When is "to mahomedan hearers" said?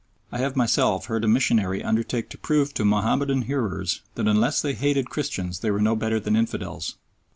2.73-4.01